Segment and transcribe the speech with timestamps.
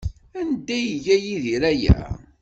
[0.39, 1.97] Anda ay iga Yidir aya?